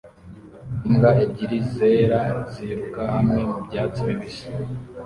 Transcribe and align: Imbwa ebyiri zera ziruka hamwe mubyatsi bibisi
Imbwa 0.87 1.09
ebyiri 1.23 1.59
zera 1.75 2.19
ziruka 2.51 3.01
hamwe 3.13 3.41
mubyatsi 3.51 3.99
bibisi 4.07 4.45